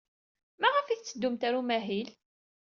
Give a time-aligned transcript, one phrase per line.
[0.61, 2.09] Maɣef ay tetteddumt ɣer umahil?